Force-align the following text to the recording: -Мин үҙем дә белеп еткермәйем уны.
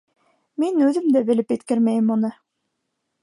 -Мин 0.63 0.79
үҙем 0.85 1.11
дә 1.17 1.21
белеп 1.27 1.53
еткермәйем 1.55 2.09
уны. 2.17 2.35